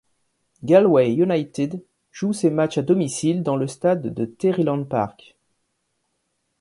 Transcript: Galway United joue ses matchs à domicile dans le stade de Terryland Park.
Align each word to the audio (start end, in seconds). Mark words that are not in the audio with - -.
Galway 0.63 1.13
United 1.13 1.79
joue 2.11 2.33
ses 2.33 2.49
matchs 2.49 2.79
à 2.79 2.81
domicile 2.81 3.43
dans 3.43 3.55
le 3.55 3.67
stade 3.67 4.11
de 4.15 4.25
Terryland 4.25 4.85
Park. 4.85 5.35